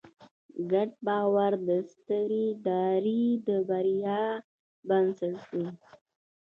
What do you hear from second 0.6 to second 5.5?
ګډ باور د سترې ادارې د بریا بنسټ